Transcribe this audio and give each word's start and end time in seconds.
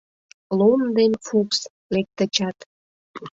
Лом 0.57 0.81
ден 0.97 1.11
Фукс, 1.25 1.59
лектычат 1.93 2.57